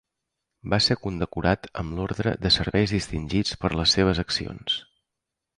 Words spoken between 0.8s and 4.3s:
ser condecorat amb l'Ordre de Serveis Distingits per les seves